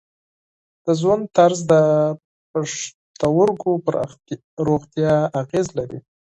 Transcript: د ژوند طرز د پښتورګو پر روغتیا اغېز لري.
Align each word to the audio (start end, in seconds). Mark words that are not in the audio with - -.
د 0.85 0.87
ژوند 0.99 1.23
طرز 1.37 1.59
د 1.71 1.73
پښتورګو 2.51 3.73
پر 3.85 3.95
روغتیا 4.67 5.15
اغېز 5.41 5.67
لري. 5.77 5.99